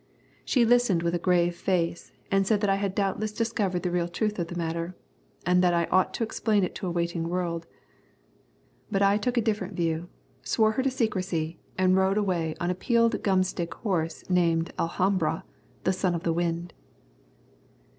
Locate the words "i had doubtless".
2.71-3.31